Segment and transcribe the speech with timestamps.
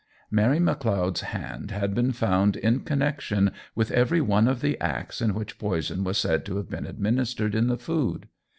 [0.31, 5.35] Mary M'Leod's hand had been found in connexion with every one of the acts in
[5.35, 8.27] which poison was said to have been administered in the food.